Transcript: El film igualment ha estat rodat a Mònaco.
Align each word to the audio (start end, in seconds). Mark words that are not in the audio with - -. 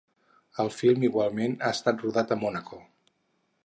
El 0.63 0.71
film 0.77 1.05
igualment 1.09 1.55
ha 1.67 1.71
estat 1.79 2.03
rodat 2.07 2.37
a 2.37 2.43
Mònaco. 2.45 2.85